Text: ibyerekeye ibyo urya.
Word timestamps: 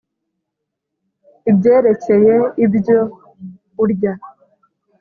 ibyerekeye 1.49 2.35
ibyo 2.65 2.99
urya. 3.83 4.13